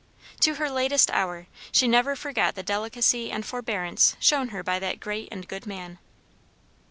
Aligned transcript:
To 0.39 0.55
her 0.55 0.67
latest 0.67 1.11
hour, 1.11 1.45
she 1.71 1.87
never 1.87 2.15
forgot 2.15 2.55
the 2.55 2.63
delicacy 2.63 3.29
and 3.29 3.45
forbearance 3.45 4.15
shown 4.19 4.47
her 4.47 4.63
by 4.63 4.79
that 4.79 4.99
great 4.99 5.29
and 5.31 5.47
good 5.47 5.67
man. 5.67 5.99